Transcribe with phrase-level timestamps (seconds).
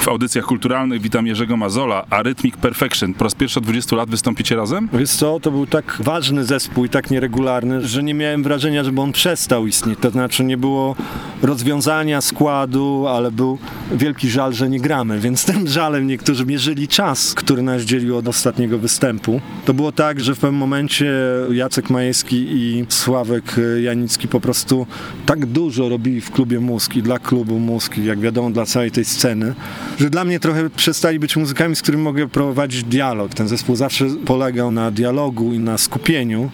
[0.00, 2.22] W audycjach kulturalnych witam Jerzego Mazola, a
[2.60, 3.14] Perfection.
[3.14, 4.88] Po raz pierwszy od 20 lat wystąpicie razem?
[4.92, 9.00] Wiesz co, to był tak ważny zespół i tak nieregularny, że nie miałem wrażenia, żeby
[9.00, 9.98] on przestał istnieć.
[10.00, 10.96] To znaczy nie było
[11.42, 13.58] rozwiązania składu, ale był
[13.92, 18.28] wielki żal, że nie gramy, więc tym żalem niektórzy mierzyli czas, który nas dzielił od
[18.28, 19.40] ostatniego występu.
[19.64, 21.12] To było tak, że w pewnym momencie
[21.50, 24.86] Jacek Majewski i Sławek Janicki po prostu
[25.26, 29.04] tak dużo robili w klubie Mózg i dla klubu Mózg, jak wiadomo dla całej tej
[29.04, 29.54] sceny,
[29.98, 33.34] że dla mnie trochę przestali być muzykami, z którymi mogę prowadzić dialog.
[33.34, 36.50] Ten zespół zawsze polegał na dialogu i na skupieniu.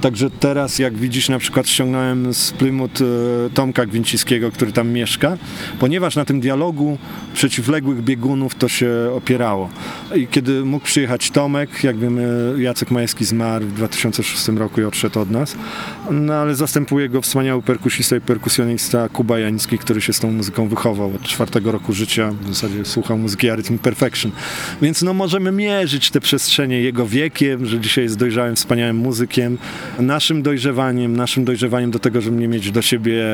[0.00, 5.38] Także teraz, jak widzisz, na przykład ściągnąłem z Plymouth e, Tomka Gwincińskiego, który tam mieszka,
[5.78, 6.98] ponieważ na tym dialogu
[7.34, 9.70] przeciwległych biegunów to się opierało.
[10.14, 15.20] I kiedy mógł przyjechać Tomek, jak wiemy, Jacek Majewski zmarł w 2006 roku i odszedł
[15.20, 15.56] od nas,
[16.10, 20.68] no ale zastępuje go wspaniały perkusista i perkusjonista Kuba Janicki, który się z tą muzyką
[20.68, 24.32] wychował od czwartego roku życia, w zasadzie słuchał muzyki Arrhythmic Perfection.
[24.82, 29.58] Więc no możemy mierzyć te przestrzenie jego wiekiem, że dzisiaj jest dojrzałym, wspaniałym muzykiem,
[29.98, 33.24] naszym dojrzewaniem, naszym dojrzewaniem do tego, żeby nie mieć do siebie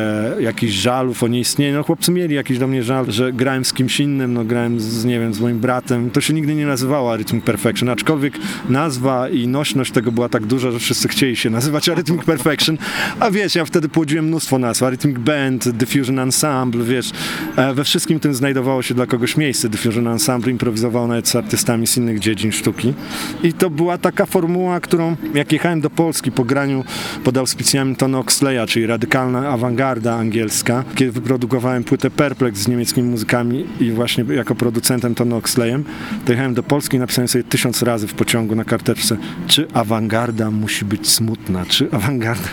[0.40, 1.76] jakichś żalów o nieistnieniu.
[1.76, 5.04] No chłopcy mieli jakiś do mnie żal, że grałem z kimś innym, no grałem z,
[5.04, 6.10] nie wiem, z moim bratem.
[6.10, 8.38] To się nigdy nie nazywało Arrhythmic Perfection, aczkolwiek
[8.68, 12.78] nazwa i nośność tego była tak duża, że wszyscy chcieli się nazywać Arrhythmic Perfection,
[13.20, 17.10] a wiesz, ja wtedy płodziłem mnóstwo nazw, Arrhythmic Band, Diffusion Ensemble, wiesz,
[17.56, 19.68] e, we wszystkim tym znajdowało się dla kogoś miejsce.
[19.68, 22.94] Diffusion Ensemble improwizował nawet z artystami z innych dziedzin sztuki
[23.42, 26.84] i to była taka formuła, którą jak jechałem do Polski po graniu
[27.24, 33.66] pod auspicjami Tony Oxleya, czyli radykalna awangarda angielska, kiedy wyprodukowałem płytę Perplex z niemieckimi muzykami
[33.80, 35.84] i właśnie jako producentem Tony Oxleyem,
[36.24, 40.50] to jechałem do Polski i napisałem sobie tysiąc razy w pociągu na karteczce, czy awangarda
[40.50, 42.48] musi być smutna, czy awangarda...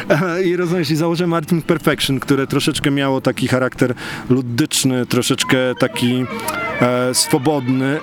[0.46, 3.94] I rozumiesz, i założyłem Artimic Perfection, które troszeczkę miało taki charakter
[4.30, 6.24] ludyczny, troszeczkę taki
[6.80, 7.98] e, swobodny,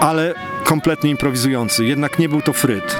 [0.00, 0.34] ale
[0.64, 1.84] kompletnie improwizujący.
[1.84, 2.96] Jednak nie był to fryt.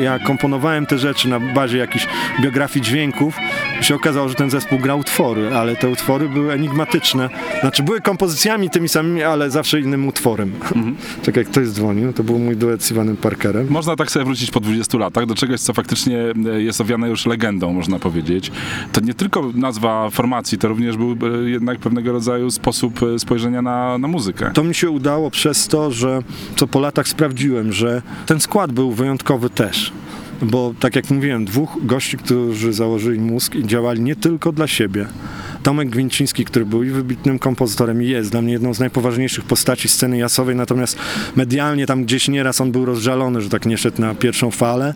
[0.00, 2.06] Ja komponowałem te rzeczy na bazie jakichś
[2.42, 3.36] biografii dźwięków
[3.84, 7.28] się okazało, że ten zespół grał utwory, ale te utwory były enigmatyczne.
[7.60, 10.52] Znaczy były kompozycjami tymi samymi, ale zawsze innym utworem.
[10.62, 10.96] Mhm.
[11.24, 13.66] Czekaj, ktoś dzwonił, to był mój duet z Iwanem Parkerem.
[13.70, 16.18] Można tak sobie wrócić po 20 latach do czegoś, co faktycznie
[16.52, 18.52] e, jest owiane już legendą, można powiedzieć.
[18.92, 23.62] To nie tylko nazwa formacji, to również był e, jednak pewnego rodzaju sposób e, spojrzenia
[23.62, 24.50] na, na muzykę.
[24.54, 26.22] To mi się udało przez to, że
[26.56, 29.92] co po latach sprawdziłem, że ten skład był wyjątkowy też.
[30.42, 35.06] Bo tak jak mówiłem, dwóch gości, którzy założyli mózg i działali nie tylko dla siebie.
[35.62, 39.88] Tomek Gwinciński, który był i wybitnym kompozytorem i jest dla mnie jedną z najpoważniejszych postaci
[39.88, 40.96] sceny jasowej, natomiast
[41.36, 44.94] medialnie tam gdzieś nieraz on był rozżalony, że tak nie szedł na pierwszą falę,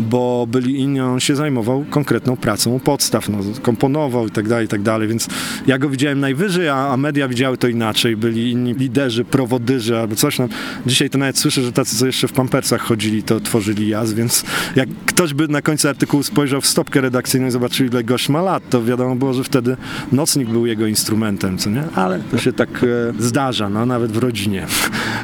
[0.00, 4.68] bo byli inni, on się zajmował konkretną pracą podstaw, no, komponował i tak dalej, i
[4.68, 5.28] tak dalej, więc
[5.66, 10.16] ja go widziałem najwyżej, a, a media widziały to inaczej, byli inni liderzy, prowodyrzy albo
[10.16, 10.48] coś tam.
[10.86, 14.44] Dzisiaj to nawet słyszę, że tacy, co jeszcze w pampersach chodzili, to tworzyli jazz, więc
[14.76, 18.42] jak ktoś by na końcu artykułu spojrzał w stopkę redakcyjną i zobaczył, ile gość ma
[18.42, 19.76] lat, to wiadomo było, że wtedy
[20.12, 21.82] nocnik był jego instrumentem, co nie?
[21.94, 22.86] Ale to się tak e,
[23.18, 24.66] zdarza, no, nawet w rodzinie.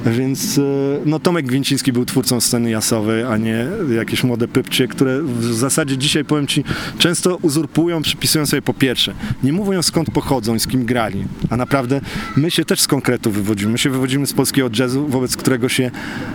[0.07, 0.63] Więc e,
[1.07, 3.67] no, Tomek Gwinciński był twórcą sceny jasowej, a nie
[3.97, 6.65] jakieś młode pypcie, które w zasadzie dzisiaj, powiem ci,
[6.99, 11.57] często uzurpują, przypisują sobie po pierwsze, nie mówią skąd pochodzą i z kim grali, a
[11.57, 12.01] naprawdę
[12.37, 13.73] my się też z konkretu wywodzimy.
[13.73, 15.91] My się wywodzimy z polskiego jazzu, wobec którego się,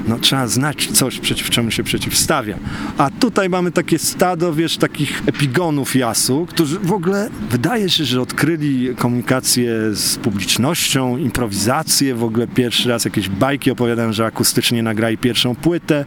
[0.07, 2.57] no, trzeba znać coś, przeciw czemu się przeciwstawia.
[2.97, 8.21] A tutaj mamy takie stado, wiesz, takich epigonów jasu, którzy w ogóle wydaje się, że
[8.21, 15.17] odkryli komunikację z publicznością, improwizację, w ogóle pierwszy raz jakieś bajki opowiadają, że akustycznie nagrali
[15.17, 16.05] pierwszą płytę.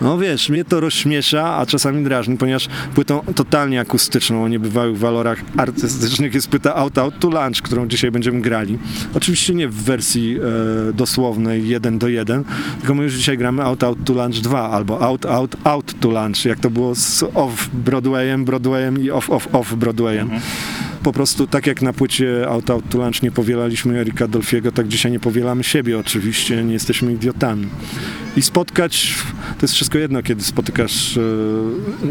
[0.00, 5.42] No wiesz, mnie to rozśmiesza, a czasami drażni, ponieważ płytą totalnie akustyczną o niebywałych walorach
[5.56, 8.78] artystycznych jest płyta Out Out to Lunch, którą dzisiaj będziemy grali.
[9.14, 10.36] Oczywiście nie w wersji
[10.88, 12.44] e, dosłownej 1 do 1,
[12.80, 16.08] tylko my już dzisiaj gramy Out Out to Lunch 2 albo Out Out Out to
[16.08, 20.30] Lunch, jak to było z Off Broadwayem, Broadwayem i Off Off Off Broadwayem.
[20.30, 20.73] Mhm
[21.04, 24.88] po prostu tak jak na płycie Out Out to Lunch nie powielaliśmy Erika Dolfiego, tak
[24.88, 27.66] dzisiaj nie powielamy siebie oczywiście, nie jesteśmy idiotami.
[28.36, 29.14] I spotkać,
[29.58, 31.20] to jest wszystko jedno, kiedy spotykasz, e,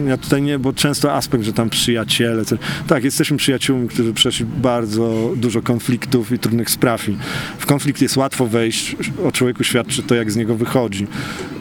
[0.08, 2.44] ja tutaj nie, bo często aspekt, że tam przyjaciele,
[2.88, 7.10] tak, jesteśmy przyjaciółmi, którzy przeszli bardzo dużo konfliktów i trudnych spraw.
[7.10, 7.18] I
[7.58, 11.08] w konflikt jest łatwo wejść, o człowieku świadczy to, jak z niego wychodzi.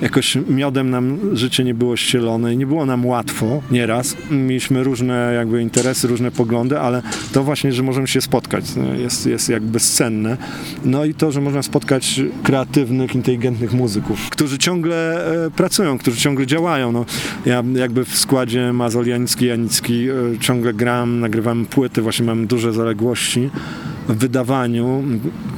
[0.03, 4.17] Jakoś miodem nam życie nie było ścielone i nie było nam łatwo, nieraz.
[4.31, 8.65] Mieliśmy różne jakby interesy, różne poglądy, ale to właśnie, że możemy się spotkać,
[8.99, 10.37] jest, jest jakby bezcenne.
[10.85, 16.17] No i to, że można spotkać kreatywnych, inteligentnych muzyków, którzy którzy ciągle e, pracują, którzy
[16.17, 16.93] ciągle działają.
[16.93, 17.05] No,
[17.47, 22.73] ja jakby w składzie Mazol Janicki, Janicki e, ciągle gram, nagrywam płyty, właśnie mam duże
[22.73, 23.51] zaległości
[24.09, 25.03] w wydawaniu,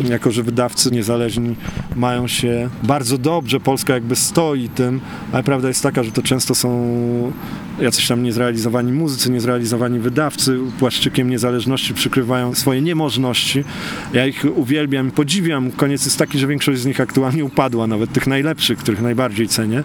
[0.05, 1.57] jako że wydawcy niezależni
[1.97, 5.01] mają się bardzo dobrze, Polska jakby stoi tym,
[5.33, 7.33] ale prawda jest taka, że to często są
[7.79, 13.65] jacyś tam niezrealizowani muzycy, niezrealizowani wydawcy, płaszczykiem niezależności przykrywają swoje niemożności.
[14.13, 15.71] Ja ich uwielbiam, podziwiam.
[15.71, 19.83] Koniec jest taki, że większość z nich aktualnie upadła, nawet tych najlepszych, których najbardziej cenię.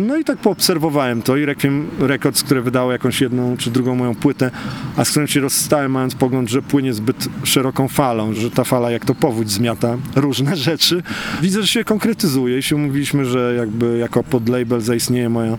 [0.00, 4.14] No i tak poobserwowałem to i Requiem Records, które wydało jakąś jedną czy drugą moją
[4.14, 4.50] płytę,
[4.96, 8.90] a z którym się rozstałem, mając pogląd, że płynie zbyt szeroką falą, że ta fala
[8.90, 11.02] jak to powódź zmiata różne rzeczy.
[11.42, 15.58] Widzę, że się konkretyzuje i się umówiliśmy, że jakby jako podlabel zaistnieje moja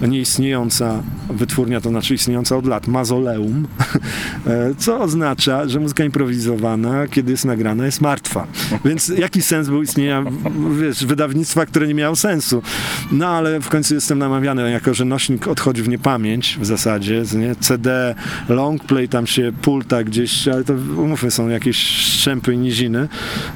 [0.00, 3.66] nieistniejąca wytwórnia, to znaczy istniejąca od lat, mazoleum,
[4.78, 8.46] co oznacza, że muzyka improwizowana, kiedy jest nagrana, jest martwa.
[8.84, 10.24] Więc jaki sens był istnienia
[10.80, 12.62] wiesz, wydawnictwa, które nie miało sensu?
[13.12, 17.56] No ale w końcu jestem namawiany, jako że nośnik odchodzi w niepamięć w zasadzie, nie?
[17.56, 18.14] CD,
[18.48, 23.08] longplay, tam się pulta gdzieś, ale to umówmy, są jakieś szczępy i niziny,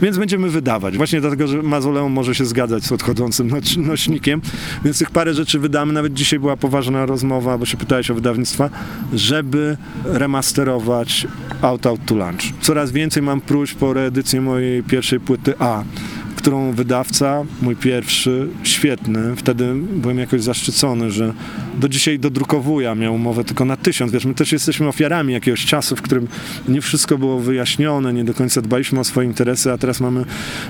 [0.02, 0.96] więc będziemy wydawać.
[0.96, 4.40] Właśnie dlatego, że mazoleum może się zgadzać z odchodzącym nośnikiem,
[4.84, 5.92] więc tych parę rzeczy wydamy.
[5.92, 8.70] Nawet dzisiaj była poważna rozmowa, bo się pytałeś o wydawnictwa,
[9.12, 11.26] żeby remasterować
[11.62, 12.42] Out Out to Lunch.
[12.60, 15.82] Coraz więcej mam próśb po reedycji mojej pierwszej płyty A
[16.38, 21.32] którą wydawca, mój pierwszy, świetny, wtedy byłem jakoś zaszczycony, że
[21.78, 24.12] do dzisiaj dodrukowuję, miał umowę tylko na tysiąc.
[24.12, 26.28] Wiesz, my też jesteśmy ofiarami jakiegoś czasu, w którym
[26.68, 30.24] nie wszystko było wyjaśnione, nie do końca dbaliśmy o swoje interesy, a teraz mamy,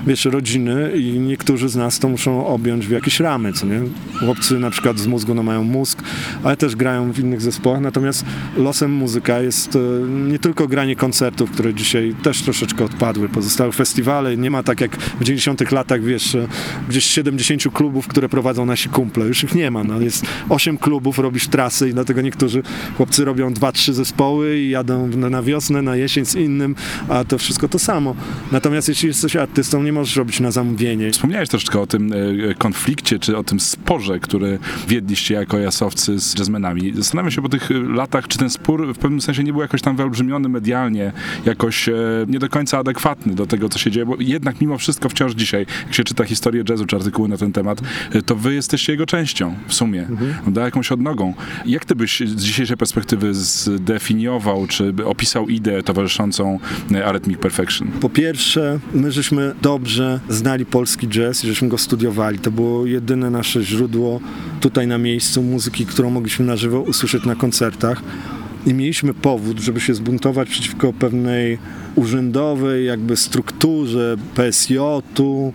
[0.07, 3.81] wiesz, rodziny i niektórzy z nas to muszą objąć w jakieś ramy, co nie?
[4.19, 6.03] Chłopcy na przykład z mózgu no mają mózg,
[6.43, 8.25] ale też grają w innych zespołach, natomiast
[8.57, 9.79] losem muzyka jest e,
[10.09, 14.97] nie tylko granie koncertów, które dzisiaj też troszeczkę odpadły, pozostałe festiwale, nie ma tak jak
[14.97, 16.37] w 90 latach, wiesz,
[16.89, 19.25] gdzieś 70 klubów, które prowadzą nasi kumple.
[19.25, 19.83] Już ich nie ma.
[19.83, 20.01] No.
[20.01, 22.63] Jest 8 klubów, robisz trasy i dlatego niektórzy
[22.97, 26.75] chłopcy robią 2-3 zespoły i jadą na wiosnę, na jesień z innym,
[27.09, 28.15] a to wszystko to samo.
[28.51, 31.11] Natomiast jeśli jesteś artystą, nie możesz robić na zamówienie.
[31.11, 36.39] Wspomniałeś troszeczkę o tym e, konflikcie, czy o tym sporze, który wiedliście jako jasowcy z
[36.39, 36.93] jazzmenami.
[36.95, 39.95] Zastanawiam się po tych latach, czy ten spór w pewnym sensie nie był jakoś tam
[39.95, 41.11] wyolbrzymiony medialnie,
[41.45, 41.93] jakoś e,
[42.27, 45.48] nie do końca adekwatny do tego, co się dzieje, bo jednak mimo wszystko wciąż dzisiaj
[45.49, 47.81] dzisiaj, jak się czyta historię jazzu czy artykuły na ten temat,
[48.15, 50.53] y, to wy jesteście jego częścią w sumie, mhm.
[50.53, 51.33] da jakąś odnogą.
[51.65, 56.59] Jak ty byś z dzisiejszej perspektywy zdefiniował, czy opisał ideę towarzyszącą
[56.91, 57.87] y, Arrhythmic Perfection?
[57.87, 62.39] Po pierwsze, my żeśmy dobrze znali polski jazz i żeśmy go studiowali.
[62.39, 64.19] To było jedyne nasze źródło
[64.59, 68.01] tutaj na miejscu muzyki, którą mogliśmy na żywo usłyszeć na koncertach
[68.65, 71.57] i mieliśmy powód, żeby się zbuntować przeciwko pewnej
[71.95, 75.53] urzędowej jakby strukturze PSJ-u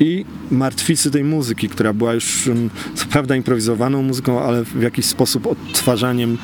[0.00, 2.50] i martwicy tej muzyki, która była już
[2.94, 6.38] co prawda improwizowaną muzyką, ale w jakiś sposób odtwarzaniem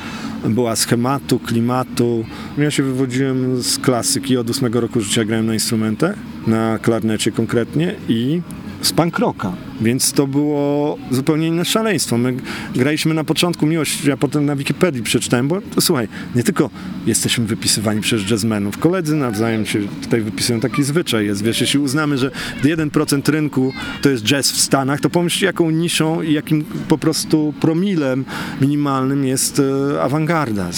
[0.45, 2.25] była schematu, klimatu.
[2.57, 6.15] Ja się wywodziłem z klasyki, od ósmego roku życia grałem na instrumentach,
[6.47, 8.41] na klarnecie konkretnie i
[8.81, 9.53] z punk rocka.
[9.81, 12.17] Więc to było zupełnie inne szaleństwo.
[12.17, 12.33] My
[12.75, 16.69] graliśmy na początku miłość, ja potem na Wikipedii przeczytałem, bo to, słuchaj, nie tylko
[17.05, 22.17] jesteśmy wypisywani przez jazzmenów, koledzy nawzajem się tutaj wypisują, taki zwyczaj jest, wiesz, jeśli uznamy,
[22.17, 22.31] że
[22.63, 27.53] 1% rynku to jest jazz w Stanach, to pomyśl jaką niszą i jakim po prostu
[27.59, 28.25] promilem
[28.61, 29.61] minimalnym jest
[29.93, 30.71] e, awangarda.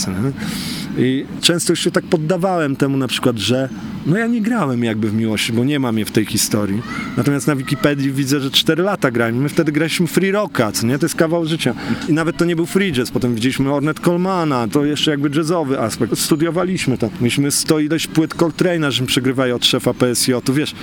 [0.97, 3.69] I często się tak poddawałem temu na przykład, że
[4.05, 6.81] no ja nie grałem jakby w miłości, bo nie mam je w tej historii.
[7.17, 9.35] Natomiast na Wikipedii widzę, że 4 lata grałem.
[9.35, 10.99] My wtedy graliśmy free rocka, co nie?
[10.99, 11.73] To jest kawał życia.
[12.09, 13.11] I nawet to nie był free jazz.
[13.11, 16.17] Potem widzieliśmy Ornette Colemana, to jeszcze jakby jazzowy aspekt.
[16.17, 17.09] Studiowaliśmy to.
[17.21, 20.53] Mieliśmy 100 ileś płyt Coltrane'a, żeśmy przegrywali od szefa PSJ-u.
[20.53, 20.75] Wiesz,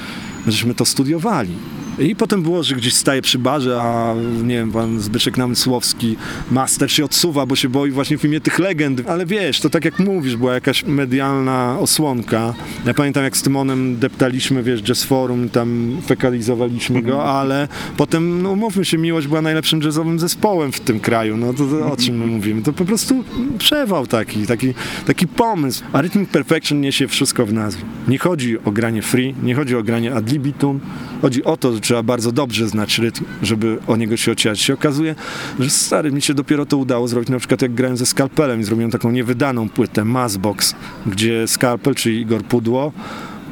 [0.46, 1.52] żeśmy to studiowali.
[2.00, 6.16] I potem było, że gdzieś staje przy barze, a nie wiem, pan Zbyszek Namysłowski,
[6.50, 9.02] master się odsuwa, bo się boi właśnie w imię tych legend.
[9.08, 12.54] Ale wiesz, to tak jak mówisz, była jakaś medialna osłonka.
[12.86, 17.30] Ja pamiętam, jak z Tymonem deptaliśmy, wiesz, Jazz Forum, tam fekalizowaliśmy go, mhm.
[17.36, 21.36] ale potem, no umówmy się, Miłość była najlepszym jazzowym zespołem w tym kraju.
[21.36, 22.62] No to, to o czym my mówimy?
[22.62, 23.24] To po prostu
[23.58, 24.74] przewał taki, taki,
[25.06, 25.84] taki pomysł.
[25.92, 27.82] A Rhythmic Perfection niesie wszystko w nazwie.
[28.08, 30.80] Nie chodzi o granie free, nie chodzi o granie ad libitum,
[31.22, 34.60] chodzi o to, trzeba bardzo dobrze znać rytm, żeby o niego się ocierać.
[34.60, 35.14] Się okazuje,
[35.58, 38.64] że stary, mi się dopiero to udało zrobić, na przykład jak grałem ze Skalpelem i
[38.64, 40.74] zrobiłem taką niewydaną płytę, Massbox,
[41.06, 42.92] gdzie Skalpel, czyli Igor Pudło,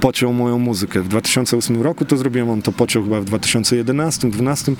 [0.00, 1.02] pociął moją muzykę.
[1.02, 4.72] W 2008 roku to zrobiłem, on to pociął chyba w 2011, 2012.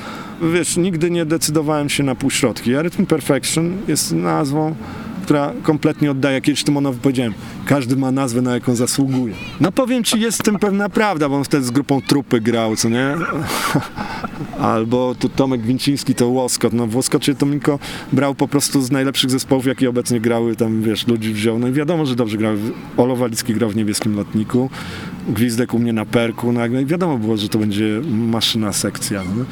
[0.53, 2.77] Wiesz, nigdy nie decydowałem się na półśrodki.
[2.77, 4.75] A Rhythm Perfection jest nazwą
[5.29, 7.35] która kompletnie oddaje, kiedyś Tymonowi powiedziałem,
[7.67, 9.35] każdy ma nazwę, na jaką zasługuje.
[9.61, 12.77] No powiem ci, jest w tym pewna prawda, bo on wtedy z grupą Trupy grał,
[12.77, 13.15] co nie?
[14.61, 16.73] Albo tu Tomek Winciński to Łoskot.
[16.73, 17.79] No w Łoskocie Tomiko
[18.13, 21.59] brał po prostu z najlepszych zespołów, jakie obecnie grały, tam wiesz, ludzi wziął.
[21.59, 22.55] No i wiadomo, że dobrze grał.
[22.97, 24.71] Olo Walicki grał w Niebieskim Lotniku,
[25.29, 29.23] Gwizdek u mnie na Perku, no i wiadomo było, że to będzie maszyna sekcja.
[29.37, 29.45] No.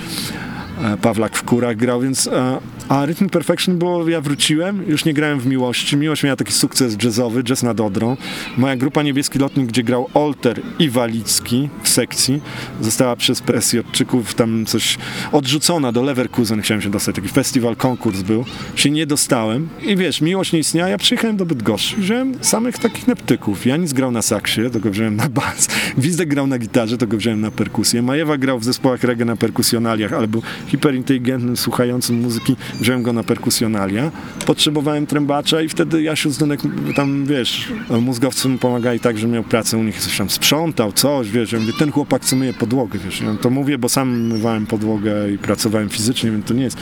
[0.83, 5.15] E, Pawlak w Kurach grał, więc e, a Rhythm Perfection było, ja wróciłem, już nie
[5.15, 5.97] grałem w Miłości.
[5.97, 8.17] Miłość miała taki sukces jazzowy, jazz nad Odrą.
[8.57, 12.41] Moja grupa Niebieski Lotnik, gdzie grał Olter i Walicki w sekcji,
[12.81, 14.99] została przez presję odczyków tam coś
[15.33, 18.45] odrzucona do Leverkusen, chciałem się dostać, taki festiwal, konkurs był.
[18.77, 23.09] Się nie dostałem i wiesz, Miłość nie istniała, ja przyjechałem do Bydgoszczy, wziąłem samych takich
[23.09, 23.67] neptyków.
[23.67, 25.69] Janis grał na saksie, to go wziąłem na bas.
[25.99, 28.03] Wizdek grał na gitarze, to go wziąłem na perkusję.
[28.03, 33.23] Majewa grał w zespołach reggae na perkusjonaliach, ale był hiperinteligentnym, słuchającym muzyki, wziąłem go na
[33.23, 34.11] perkusjonalia.
[34.47, 36.61] Potrzebowałem trębacza i wtedy Jasiu Zdunek
[36.97, 41.31] tam, wiesz, mózgowcy mu pomagali tak, że miał pracę u nich, coś tam sprzątał, coś,
[41.31, 44.67] wiesz, ja mówię, ten chłopak co myje podłogę, wiesz, ja to mówię, bo sam mywałem
[44.67, 46.79] podłogę i pracowałem fizycznie, więc to nie jest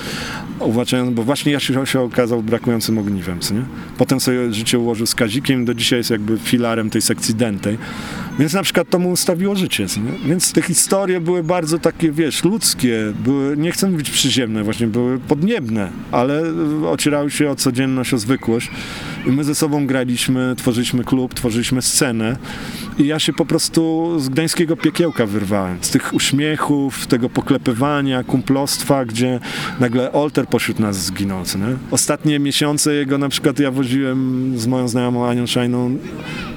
[0.60, 3.62] uważając, bo właśnie Jasiu się okazał brakującym ogniwem, co nie?
[3.98, 7.78] Potem sobie życie ułożył z Kazikiem, do dzisiaj jest jakby filarem tej sekcji dentej,
[8.38, 10.28] więc na przykład to mu ustawiło życie, nie?
[10.28, 15.18] Więc te historie były bardzo takie, wiesz, ludzkie, były, nie chcę mówić przyziemne, właśnie były
[15.18, 16.42] podniebne, ale
[16.90, 18.70] ocierały się o codzienność, o zwykłość.
[19.26, 22.36] I my ze sobą graliśmy, tworzyliśmy klub, tworzyliśmy scenę
[22.98, 25.78] i ja się po prostu z gdańskiego piekiełka wyrwałem.
[25.80, 29.40] Z tych uśmiechów, tego poklepywania, kumplostwa, gdzie
[29.80, 31.40] nagle Olter pośród nas zginął.
[31.40, 31.76] Nie?
[31.90, 35.96] Ostatnie miesiące jego na przykład ja woziłem z moją znajomą Anią Szajną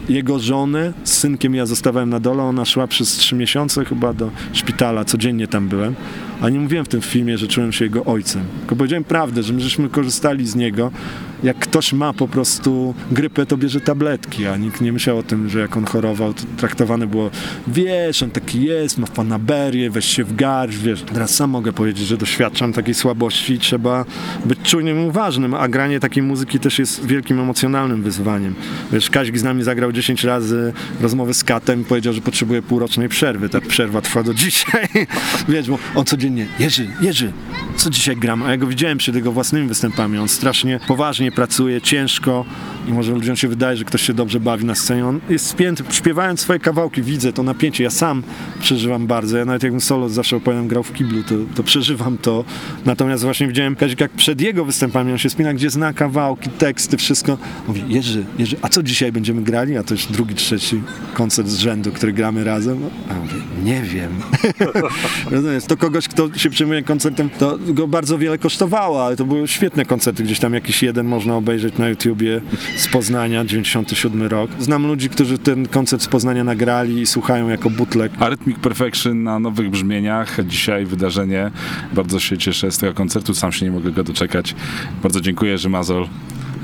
[0.09, 4.31] jego żonę, z synkiem ja zostawałem na dole, ona szła przez trzy miesiące chyba do
[4.53, 5.95] szpitala, codziennie tam byłem.
[6.41, 8.41] A nie mówiłem w tym filmie, że czułem się jego ojcem.
[8.59, 10.91] Tylko powiedziałem prawdę, że my żeśmy korzystali z niego.
[11.43, 15.49] Jak ktoś ma po prostu grypę, to bierze tabletki, a nikt nie myślał o tym,
[15.49, 17.31] że jak on chorował, to traktowane było,
[17.67, 21.01] wiesz, on taki jest, ma fanaberię, weź się w garść, wiesz.
[21.01, 24.05] Teraz sam mogę powiedzieć, że doświadczam takiej słabości i trzeba
[24.45, 28.55] być czujnym i uważnym, a granie takiej muzyki też jest wielkim emocjonalnym wyzwaniem.
[28.91, 33.09] Wiesz, Kazik z nami zagrał 10 razy rozmowy z Katem i powiedział, że potrzebuje półrocznej
[33.09, 33.49] przerwy.
[33.49, 34.87] Ta przerwa trwa do dzisiaj.
[35.49, 37.31] wiesz, bo on codziennie, Jerzy, Jerzy,
[37.75, 38.43] co dzisiaj gram?
[38.43, 40.17] A ja go widziałem przed jego własnymi występami.
[40.17, 42.45] On strasznie poważnie pracuje, ciężko
[42.87, 45.05] i może ludziom się wydaje, że ktoś się dobrze bawi na scenie.
[45.05, 47.83] On jest spięty, śpiewając swoje kawałki, widzę to napięcie.
[47.83, 48.23] Ja sam
[48.59, 49.37] przeżywam bardzo.
[49.37, 52.45] Ja nawet jakbym solo zawsze opowiadam, grał w kiblu, to, to przeżywam to.
[52.85, 56.97] Natomiast właśnie widziałem Kazik, jak przed jego występami on się spina, gdzie zna kawałki, teksty,
[56.97, 57.37] wszystko.
[57.67, 59.77] Mówi, Jerzy, Jerzy, a co dzisiaj będziemy grali?
[59.77, 60.81] A to już drugi, trzeci
[61.13, 62.79] koncert z rzędu, który gramy razem.
[63.09, 64.11] A ja mówię, nie wiem.
[65.31, 69.47] Rozumiesz, to kogoś, kto się przejmuje koncertem, to go bardzo wiele kosztowało, ale to były
[69.47, 70.23] świetne koncerty.
[70.23, 72.41] Gdzieś tam jakiś jeden można obejrzeć na YouTubie
[72.77, 74.51] z Poznania, 97 rok.
[74.59, 78.11] Znam ludzi, którzy ten koncert z Poznania nagrali i słuchają jako bootleg.
[78.19, 80.37] Arrhythmic Perfection na nowych brzmieniach.
[80.45, 81.51] Dzisiaj wydarzenie.
[81.93, 83.33] Bardzo się cieszę z tego koncertu.
[83.33, 84.55] Sam się nie mogę go doczekać.
[85.03, 86.07] Bardzo dziękuję, że Mazol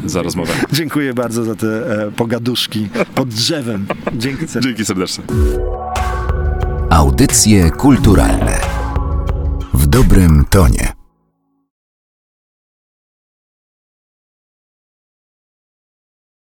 [0.06, 0.54] za rozmowę.
[0.74, 1.68] Dziękuję bardzo za te
[2.08, 3.86] e, pogaduszki pod drzewem.
[4.14, 4.62] Dzięki serdecznie.
[4.62, 5.24] Dzięki serdecznie.
[6.90, 8.60] Audycje kulturalne
[9.74, 11.03] w dobrym tonie.